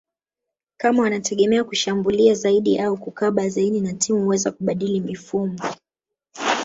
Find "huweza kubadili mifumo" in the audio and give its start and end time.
4.23-5.57